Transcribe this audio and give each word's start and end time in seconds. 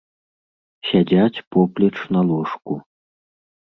Сядзяць 0.91 1.43
поплеч 1.55 1.93
на 2.17 2.21
ложку. 2.31 2.73